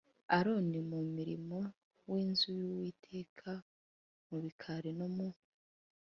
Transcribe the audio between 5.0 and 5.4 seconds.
mu